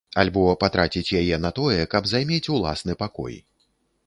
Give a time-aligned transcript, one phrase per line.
[0.19, 3.39] Альбо, патраціць яе на тое, каб займець уласны пакой.